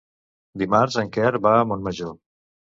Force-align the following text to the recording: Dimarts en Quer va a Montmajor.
Dimarts 0.61 0.97
en 1.01 1.11
Quer 1.17 1.33
va 1.49 1.53
a 1.59 1.69
Montmajor. 1.73 2.17